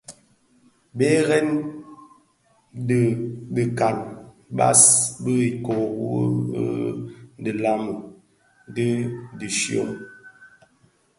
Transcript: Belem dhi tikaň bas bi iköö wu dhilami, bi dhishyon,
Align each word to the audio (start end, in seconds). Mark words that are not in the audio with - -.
Belem 0.97 1.49
dhi 2.87 3.01
tikaň 3.53 3.97
bas 4.57 4.81
bi 5.23 5.33
iköö 5.51 5.85
wu 5.99 6.11
dhilami, 7.43 7.93
bi 8.73 8.85
dhishyon, 9.39 9.89